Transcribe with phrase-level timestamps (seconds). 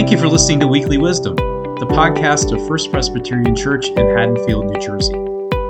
[0.00, 4.72] Thank you for listening to Weekly Wisdom, the podcast of First Presbyterian Church in Haddonfield,
[4.72, 5.12] New Jersey.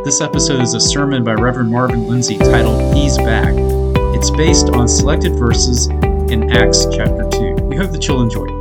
[0.05, 3.53] This episode is a sermon by Reverend Marvin Lindsay titled He's Back.
[4.15, 7.55] It's based on selected verses in Acts chapter 2.
[7.65, 8.61] We hope that you'll enjoy it.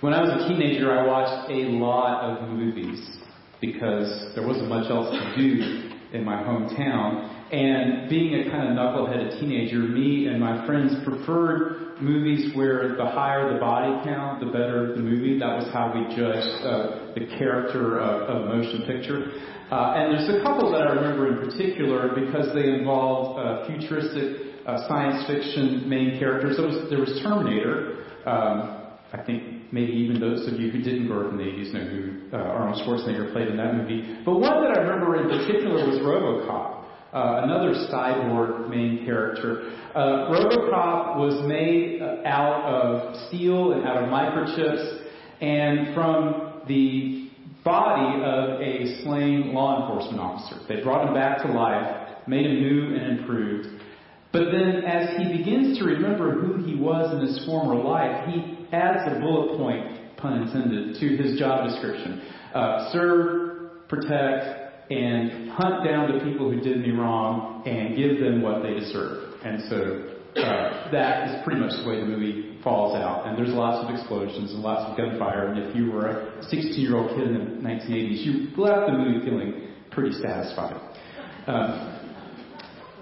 [0.00, 3.18] When I was a teenager, I watched a lot of movies
[3.60, 7.33] because there wasn't much else to do in my hometown.
[7.52, 13.04] And being a kind of knuckleheaded teenager, me and my friends preferred movies where the
[13.04, 15.38] higher the body count, the better the movie.
[15.38, 19.32] That was how we judged uh, the character of, of a motion picture.
[19.70, 24.54] Uh, and there's a couple that I remember in particular because they involved uh, futuristic
[24.66, 26.56] uh, science fiction main characters.
[26.56, 28.04] There was, there was Terminator.
[28.26, 28.80] Um,
[29.12, 31.84] I think maybe even those of you who didn't grow up in the 80s know
[31.86, 34.18] who uh, Arnold Schwarzenegger played in that movie.
[34.24, 36.83] But one that I remember in particular was RoboCop
[37.14, 39.72] uh, another cyborg main character.
[39.94, 45.02] Uh, Robocop was made uh, out of steel and out of microchips,
[45.40, 47.30] and from the
[47.64, 50.60] body of a slain law enforcement officer.
[50.68, 53.68] They brought him back to life, made him new and improved.
[54.32, 58.66] But then, as he begins to remember who he was in his former life, he
[58.72, 62.20] adds a bullet point, pun intended, to his job description:
[62.52, 68.42] uh, serve, protect, and hunt down the people who did me wrong and give them
[68.42, 69.40] what they deserve.
[69.44, 73.26] And so uh, that is pretty much the way the movie falls out.
[73.26, 75.48] And there's lots of explosions and lots of gunfire.
[75.48, 78.96] And if you were a 16 year old kid in the 1980s, you left the
[78.98, 80.80] movie feeling pretty satisfied.
[81.46, 81.90] Um,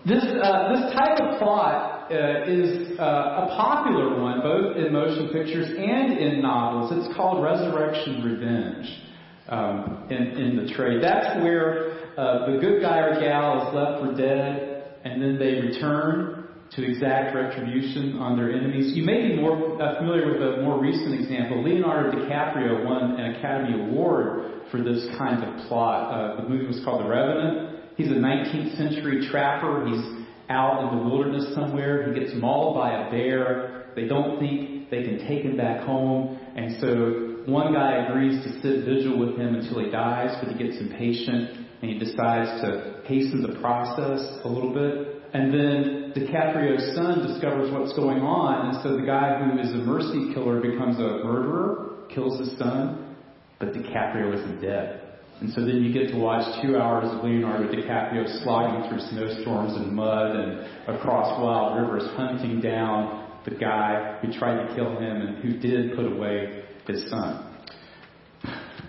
[0.05, 5.31] this, uh, this type of plot uh, is uh, a popular one, both in motion
[5.33, 6.91] pictures and in novels.
[6.93, 9.12] It's called Resurrection Revenge
[9.48, 11.03] um, in, in the trade.
[11.03, 15.61] That's where uh, the good guy or gal is left for dead, and then they
[15.61, 16.43] return
[16.77, 18.97] to exact retribution on their enemies.
[18.97, 21.63] You may be more uh, familiar with a more recent example.
[21.63, 26.13] Leonardo DiCaprio won an Academy Award for this kind of plot.
[26.13, 27.80] Uh, the movie was called The Revenant.
[27.97, 29.86] He's a 19th century trapper.
[29.86, 30.03] He's
[30.48, 32.11] out in the wilderness somewhere.
[32.11, 33.92] He gets mauled by a bear.
[33.95, 38.53] They don't think they can take him back home, and so one guy agrees to
[38.63, 43.03] sit vigil with him until he dies, but he gets impatient and he decides to
[43.05, 45.23] hasten the process a little bit.
[45.35, 49.79] And then DiCaprio's son discovers what's going on, and so the guy who is a
[49.79, 53.17] mercy killer becomes a murderer, kills his son,
[53.59, 55.01] but DiCaprio isn't dead.
[55.41, 59.74] And so then you get to watch two hours of Leonardo DiCaprio slogging through snowstorms
[59.74, 65.20] and mud and across wild rivers, hunting down the guy who tried to kill him
[65.23, 67.57] and who did put away his son.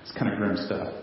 [0.02, 0.94] It's kind of grim stuff.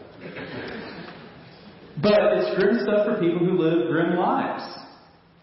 [2.03, 4.65] But it's grim stuff for people who live grim lives.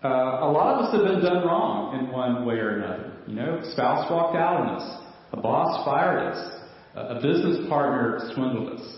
[0.04, 3.14] Uh, a lot of us have been done wrong in one way or another.
[3.28, 5.04] You know, spouse walked out on us,
[5.34, 6.62] a boss fired us,
[6.96, 8.98] a business partner swindled us.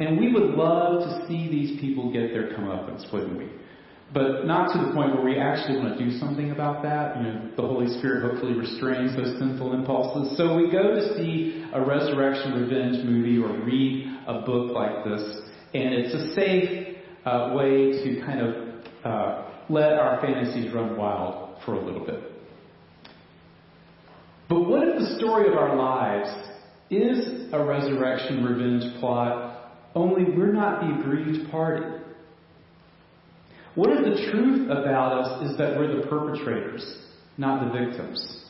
[0.00, 3.48] And we would love to see these people get their comeuppance, wouldn't we?
[4.12, 7.16] But not to the point where we actually want to do something about that.
[7.16, 10.36] You know, the Holy Spirit hopefully restrains those sinful impulses.
[10.36, 15.40] So we go to see a resurrection revenge movie or read a book like this,
[15.74, 16.96] and it's a safe
[17.26, 18.54] uh, way to kind of
[19.04, 22.20] uh, let our fantasies run wild for a little bit.
[24.48, 26.30] But what if the story of our lives
[26.90, 31.97] is a resurrection revenge plot, only we're not the aggrieved party?
[33.78, 36.84] What if the truth about us is that we're the perpetrators,
[37.36, 38.42] not the victims?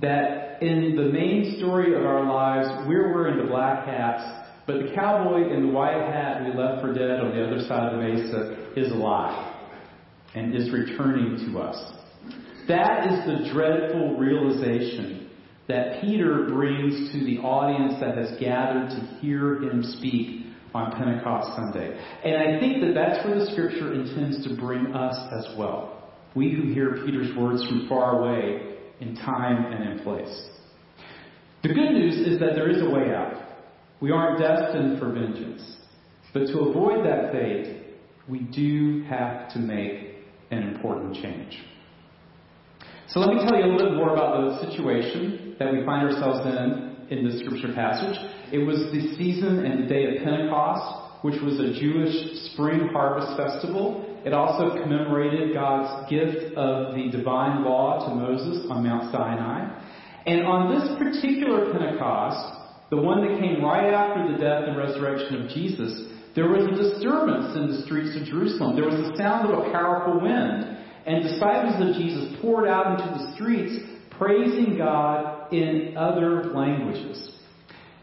[0.00, 4.24] That in the main story of our lives, we're wearing the black hats,
[4.66, 7.92] but the cowboy in the white hat we left for dead on the other side
[7.92, 9.54] of the mesa is alive
[10.34, 11.92] and is returning to us.
[12.66, 15.28] That is the dreadful realization
[15.68, 20.43] that Peter brings to the audience that has gathered to hear him speak
[20.74, 21.96] on Pentecost Sunday.
[22.24, 26.12] And I think that that's where the scripture intends to bring us as well.
[26.34, 30.42] We who hear Peter's words from far away in time and in place.
[31.62, 33.40] The good news is that there is a way out.
[34.00, 35.76] We aren't destined for vengeance.
[36.32, 37.84] But to avoid that fate,
[38.28, 40.16] we do have to make
[40.50, 41.58] an important change.
[43.08, 46.08] So let me tell you a little bit more about the situation that we find
[46.08, 48.16] ourselves in in the scripture passage.
[48.52, 53.36] It was the season and the day of Pentecost, which was a Jewish spring harvest
[53.36, 54.20] festival.
[54.24, 59.80] It also commemorated God's gift of the divine law to Moses on Mount Sinai.
[60.26, 62.60] And on this particular Pentecost,
[62.90, 66.76] the one that came right after the death and resurrection of Jesus, there was a
[66.76, 68.76] disturbance in the streets of Jerusalem.
[68.76, 70.78] There was the sound of a powerful wind.
[71.06, 73.76] And disciples of Jesus poured out into the streets,
[74.10, 77.32] praising God In other languages.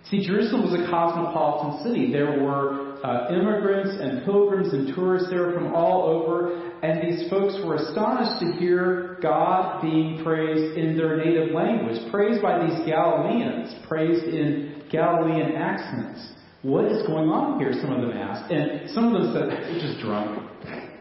[0.09, 2.11] See, Jerusalem was a cosmopolitan city.
[2.11, 7.55] There were uh, immigrants and pilgrims and tourists there from all over, and these folks
[7.65, 13.73] were astonished to hear God being praised in their native language, praised by these Galileans,
[13.87, 16.33] praised in Galilean accents.
[16.61, 17.73] What is going on here?
[17.81, 18.51] Some of them asked.
[18.51, 20.47] And some of them said, they're just drunk.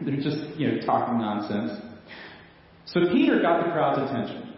[0.01, 1.83] They're just, you know, talking nonsense.
[2.85, 4.50] So Peter got the crowd's attention.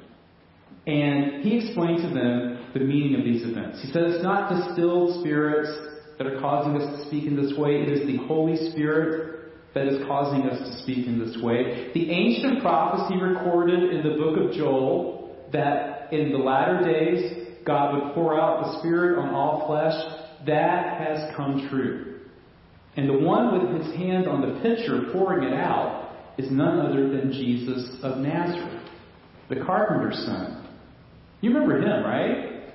[0.86, 3.82] And he explained to them the meaning of these events.
[3.82, 5.70] He said it's not distilled spirits
[6.18, 9.34] that are causing us to speak in this way, it is the Holy Spirit
[9.74, 11.90] that is causing us to speak in this way.
[11.94, 17.94] The ancient prophecy recorded in the book of Joel that in the latter days God
[17.94, 19.94] would pour out the Spirit on all flesh,
[20.46, 22.20] that has come true.
[22.96, 27.10] And the one with his hand on the pitcher pouring it out is none other
[27.10, 28.88] than Jesus of Nazareth,
[29.50, 30.63] the carpenter's son.
[31.44, 32.72] You remember him, right?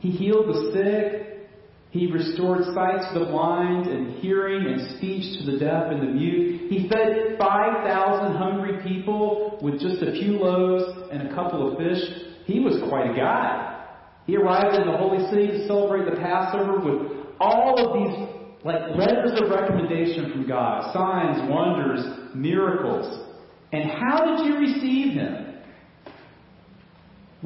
[0.00, 1.50] He healed the sick.
[1.90, 6.06] He restored sight to the blind and hearing and speech to the deaf and the
[6.06, 6.70] mute.
[6.70, 12.02] He fed 5,000 hungry people with just a few loaves and a couple of fish.
[12.46, 13.84] He was quite a guy.
[14.26, 18.28] He arrived in the holy city to celebrate the Passover with all of these
[18.64, 23.34] like letters of recommendation from God, signs, wonders, miracles.
[23.72, 25.45] And how did you receive him?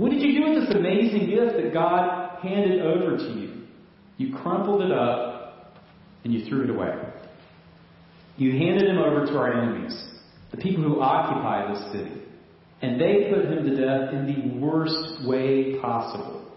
[0.00, 3.66] What did you do with this amazing gift that God handed over to you?
[4.16, 5.74] You crumpled it up
[6.24, 6.94] and you threw it away.
[8.38, 10.02] You handed him over to our enemies,
[10.52, 12.22] the people who occupy this city.
[12.80, 16.50] And they put him to death in the worst way possible.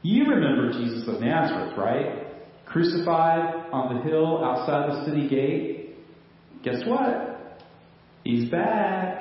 [0.00, 2.28] You remember Jesus of Nazareth, right?
[2.64, 5.96] Crucified on the hill outside the city gate.
[6.62, 7.60] Guess what?
[8.24, 9.20] He's back.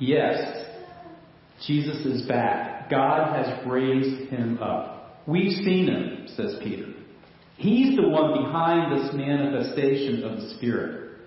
[0.00, 0.57] Yes,
[1.66, 2.90] Jesus is back.
[2.90, 5.22] God has raised him up.
[5.26, 6.86] We've seen him, says Peter.
[7.56, 11.18] He's the one behind this manifestation of the Spirit.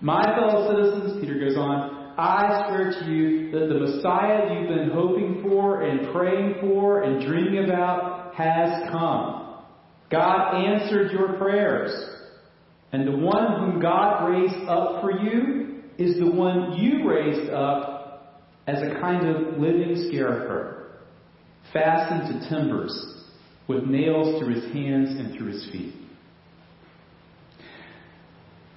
[0.00, 4.90] My fellow citizens, Peter goes on, I swear to you that the Messiah you've been
[4.90, 9.62] hoping for and praying for and dreaming about has come.
[10.10, 11.92] God answered your prayers.
[12.92, 17.95] And the one whom God raised up for you is the one you raised up
[18.66, 20.84] as a kind of living scarecrow,
[21.72, 23.14] fastened to timbers,
[23.68, 25.94] with nails through his hands and through his feet.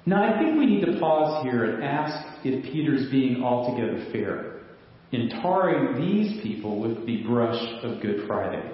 [0.06, 4.62] Now, I think we need to pause here and ask if Peter's being altogether fair
[5.12, 8.72] in tarring these people with the brush of Good Friday.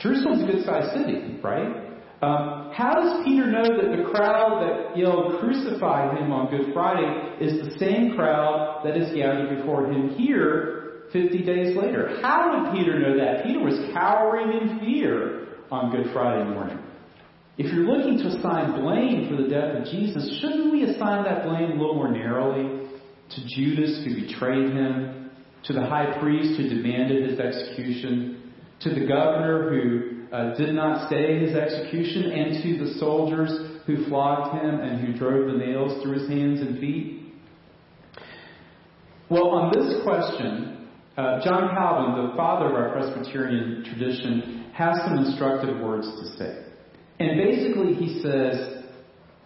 [0.00, 1.87] Jerusalem's a good sized city, right?
[2.20, 7.36] Um, how does Peter know that the crowd that yelled, Crucify him on Good Friday,
[7.40, 12.18] is the same crowd that is gathered before him here 50 days later?
[12.20, 13.44] How would Peter know that?
[13.44, 16.78] Peter was cowering in fear on Good Friday morning.
[17.56, 21.44] If you're looking to assign blame for the death of Jesus, shouldn't we assign that
[21.44, 22.88] blame a little more narrowly
[23.30, 25.30] to Judas who betrayed him,
[25.64, 28.37] to the high priest who demanded his execution,
[28.80, 34.04] to the governor who uh, did not stay his execution, and to the soldiers who
[34.06, 37.32] flogged him and who drove the nails through his hands and feet?
[39.30, 45.18] Well, on this question, uh, John Calvin, the father of our Presbyterian tradition, has some
[45.18, 46.64] instructive words to say.
[47.18, 48.84] And basically, he says,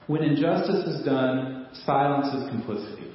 [0.07, 3.11] when injustice is done, silence is complicity.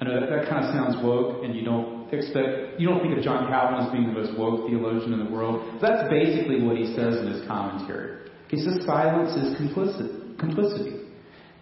[0.00, 3.24] I know that, that kind of sounds woke, and you don't you don't think of
[3.24, 5.80] John Calvin as being the most woke theologian in the world.
[5.80, 8.30] That's basically what he says in his commentary.
[8.48, 11.04] He says silence is complicity.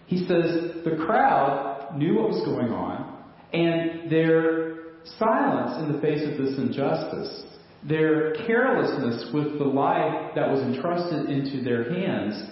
[0.07, 4.77] He says the crowd knew what was going on, and their
[5.19, 7.47] silence in the face of this injustice
[7.89, 12.43] their carelessness with the life that was entrusted into their hands,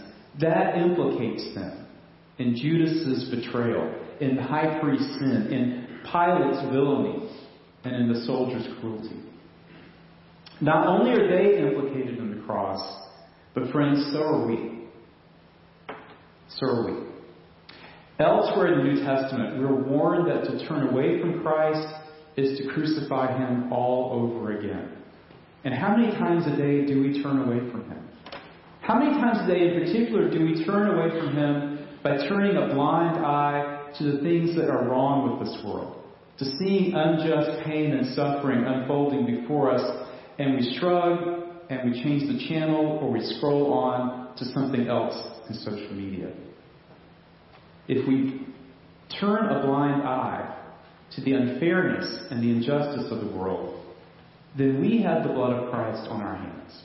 [0.40, 1.86] that implicates them
[2.38, 7.30] in Judas's betrayal, in high priest's sin, in Pilate's villainy,
[7.84, 9.20] and in the soldier's cruelty.
[10.60, 12.80] Not only are they implicated in the cross,
[13.54, 14.86] but friends, so are we.
[16.48, 17.06] So are we.
[18.18, 21.86] Elsewhere in the New Testament, we're warned that to turn away from Christ
[22.36, 24.90] is to crucify him all over again.
[25.64, 28.06] And how many times a day do we turn away from Him?
[28.82, 32.56] How many times a day in particular do we turn away from Him by turning
[32.56, 36.03] a blind eye to the things that are wrong with this world?
[36.38, 42.22] To seeing unjust pain and suffering unfolding before us, and we shrug and we change
[42.22, 45.14] the channel or we scroll on to something else
[45.48, 46.32] in social media.
[47.86, 48.46] If we
[49.20, 50.62] turn a blind eye
[51.14, 53.80] to the unfairness and the injustice of the world,
[54.56, 56.82] then we have the blood of Christ on our hands.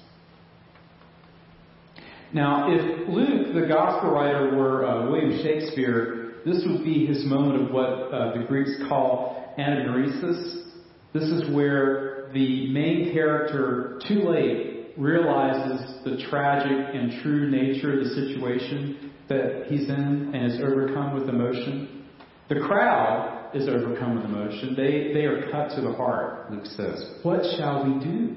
[2.34, 7.63] Now, if Luke, the gospel writer, were uh, William Shakespeare, this would be his moment
[7.63, 10.65] of what uh, the Greeks call anagnorisis.
[11.13, 18.03] This is where the main character, too late, realizes the tragic and true nature of
[18.03, 22.05] the situation that he's in and is overcome with emotion.
[22.50, 24.75] The crowd is overcome with emotion.
[24.75, 27.19] They, they are cut to the heart, Luke says.
[27.24, 28.36] What shall we do?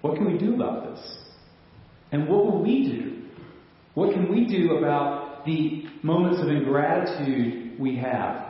[0.00, 1.18] What can we do about this?
[2.12, 3.22] And what will we do?
[3.94, 5.15] What can we do about
[5.46, 8.46] the moments of ingratitude we have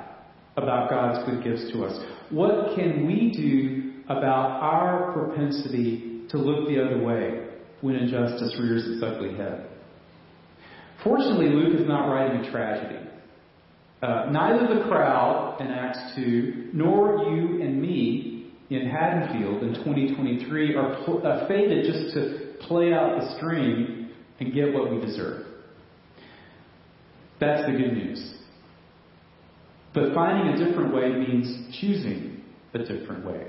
[0.57, 2.05] about God's good gifts to us?
[2.31, 7.47] What can we do about our propensity to look the other way
[7.81, 9.69] when injustice rears its ugly head?
[11.05, 13.07] Fortunately, Luke is not writing a tragedy.
[14.03, 20.75] Uh, neither the crowd in Acts 2 nor you and me in Haddonfield in 2023
[20.75, 24.11] are pl- uh, fated just to play out the string
[24.41, 25.46] and get what we deserve.
[27.40, 28.35] That's the good news.
[29.95, 32.43] But finding a different way means choosing
[32.75, 33.47] a different way.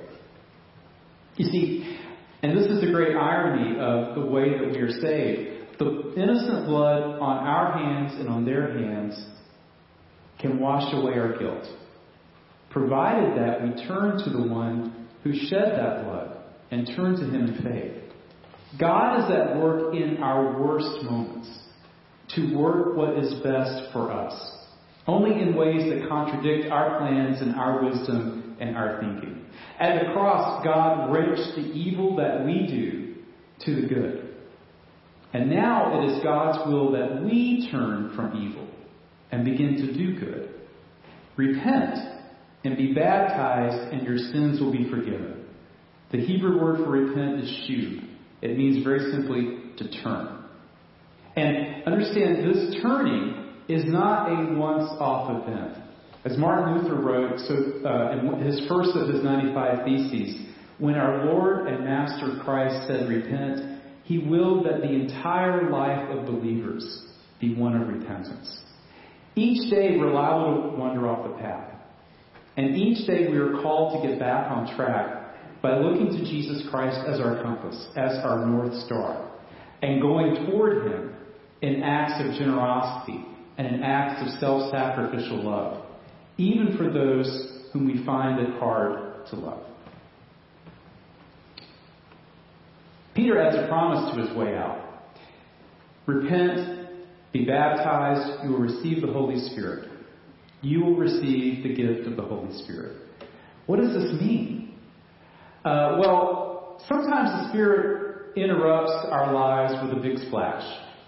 [1.35, 1.97] You see,
[2.41, 5.79] and this is the great irony of the way that we are saved.
[5.79, 9.25] The innocent blood on our hands and on their hands
[10.39, 11.65] can wash away our guilt,
[12.69, 16.37] provided that we turn to the one who shed that blood
[16.71, 18.03] and turn to him in faith.
[18.79, 21.56] God is at work in our worst moments
[22.37, 24.33] to work what is best for us,
[25.05, 29.45] only in ways that contradict our plans and our wisdom and our thinking.
[29.79, 33.15] At the cross, God wrenched the evil that we do
[33.65, 34.35] to the good.
[35.33, 38.67] And now it is God's will that we turn from evil
[39.31, 40.53] and begin to do good.
[41.35, 41.97] Repent
[42.63, 45.45] and be baptized, and your sins will be forgiven.
[46.11, 48.07] The Hebrew word for repent is shuv.
[48.41, 50.36] It means very simply to turn.
[51.37, 55.77] And understand this turning is not a once off event.
[56.25, 60.47] As Martin Luther wrote so, uh, in his first of his 95 Theses,
[60.79, 66.25] when our Lord and Master Christ said, Repent, he willed that the entire life of
[66.25, 67.03] believers
[67.39, 68.59] be one of repentance.
[69.35, 71.71] Each day we're liable to wander off the path.
[72.57, 76.67] And each day we are called to get back on track by looking to Jesus
[76.71, 79.31] Christ as our compass, as our North Star,
[79.83, 81.13] and going toward Him
[81.61, 83.25] in acts of generosity
[83.57, 85.85] and in acts of self sacrificial love,
[86.37, 89.63] even for those whom we find it hard to love.
[93.15, 94.83] Peter adds a promise to his way out
[96.05, 96.87] Repent,
[97.33, 99.89] be baptized, you will receive the Holy Spirit.
[100.61, 102.95] You will receive the gift of the Holy Spirit.
[103.65, 104.75] What does this mean?
[105.65, 110.63] Uh, well, sometimes the Spirit interrupts our lives with a big splash,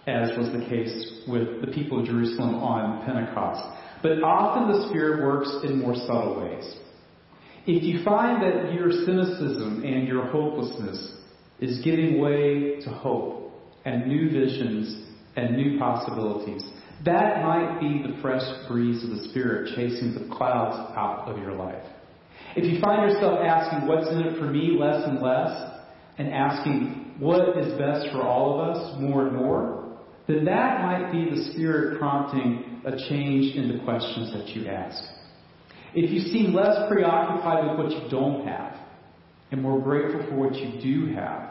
[0.10, 3.62] as was the case with the people of Jerusalem on Pentecost.
[4.02, 6.76] But often the Spirit works in more subtle ways.
[7.68, 11.18] If you find that your cynicism and your hopelessness
[11.60, 13.52] is giving way to hope
[13.86, 16.64] and new visions and new possibilities,
[17.06, 21.54] that might be the fresh breeze of the Spirit chasing the clouds out of your
[21.54, 21.86] life.
[22.56, 25.82] If you find yourself asking, what's in it for me, less and less,
[26.18, 29.89] and asking, what is best for all of us, more and more,
[30.30, 35.04] then that might be the Spirit prompting a change in the questions that you ask.
[35.96, 38.78] If you seem less preoccupied with what you don't have
[39.52, 41.50] and more grateful for what you do have,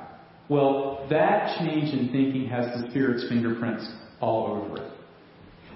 [0.48, 4.92] well, that change in thinking has the Spirit's fingerprints all over it.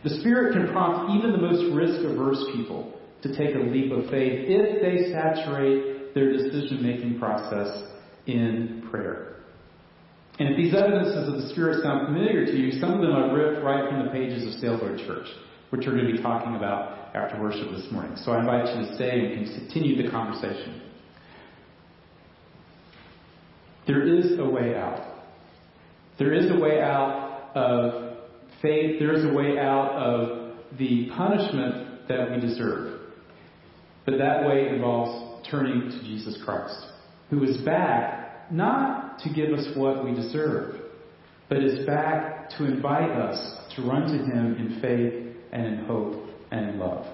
[0.04, 4.10] The Spirit can prompt even the most risk averse people to take a leap of
[4.10, 7.82] faith if they saturate their decision making process
[8.26, 9.41] in prayer.
[10.42, 13.32] And if these evidences of the Spirit sound familiar to you, some of them are
[13.32, 15.28] ripped right from the pages of Sailboat Church,
[15.70, 18.16] which we're going to be talking about after worship this morning.
[18.16, 20.82] So I invite you to stay and continue the conversation.
[23.86, 25.28] There is a way out.
[26.18, 28.16] There is a way out of
[28.60, 28.98] faith.
[28.98, 33.00] There is a way out of the punishment that we deserve.
[34.06, 36.84] But that way involves turning to Jesus Christ,
[37.30, 40.76] who is back not to give us what we deserve,
[41.48, 46.28] but is back to invite us to run to Him in faith and in hope
[46.50, 47.06] and in love.